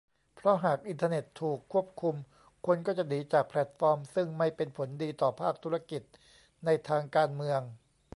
[0.35, 2.15] เพราะหากอินเทอร์เน็ตถูกควบคุม
[2.65, 6.01] คนก็จะหนีจากแฟลตฟอร์มซึ่งไม่เป็นผลดีต่อภาคธุรกิจ
[6.65, 7.61] ในทางการเมือง